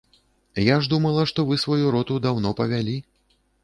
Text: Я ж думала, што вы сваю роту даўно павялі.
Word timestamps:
Я 0.73 0.77
ж 0.85 0.89
думала, 0.93 1.27
што 1.33 1.47
вы 1.51 1.61
сваю 1.67 1.95
роту 1.99 2.21
даўно 2.27 2.59
павялі. 2.65 3.01